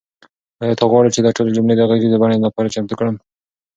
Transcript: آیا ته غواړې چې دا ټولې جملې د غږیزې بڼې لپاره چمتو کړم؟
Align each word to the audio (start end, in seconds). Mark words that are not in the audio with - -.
آیا 0.63 0.75
ته 0.79 0.85
غواړې 0.91 1.09
چې 1.15 1.19
دا 1.21 1.31
ټولې 1.37 1.51
جملې 1.57 1.73
د 1.77 1.81
غږیزې 1.89 2.17
بڼې 2.21 2.37
لپاره 2.45 2.73
چمتو 2.75 2.97
کړم؟ 2.99 3.15